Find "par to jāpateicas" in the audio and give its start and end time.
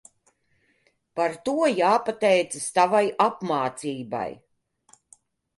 1.19-2.65